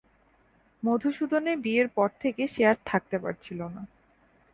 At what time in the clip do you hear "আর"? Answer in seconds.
2.65-2.77